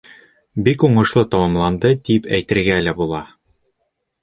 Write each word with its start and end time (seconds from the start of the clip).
Бик 0.67 0.85
уңышлы 0.87 1.23
тамамланды 1.35 1.93
тип 2.11 2.27
әйтергә 2.41 2.81
лә 2.89 2.97
була. 3.05 3.23